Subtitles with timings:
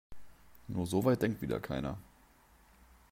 [0.67, 1.95] Nur so weit denkt wieder keiner.